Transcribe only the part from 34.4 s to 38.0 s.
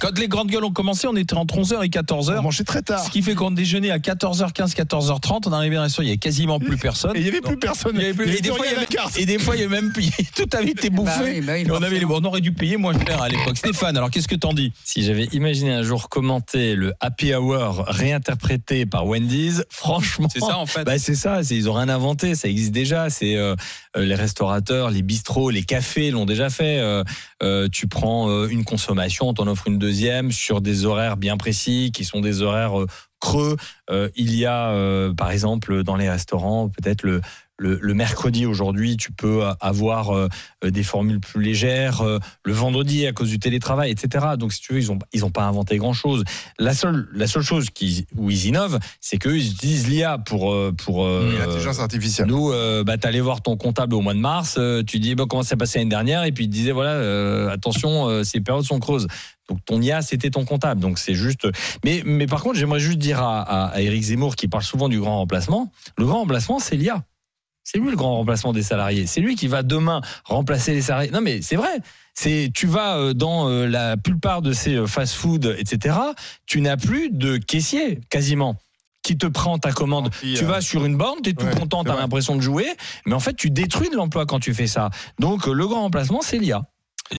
a, euh, par exemple, dans les restaurants, peut-être le le, le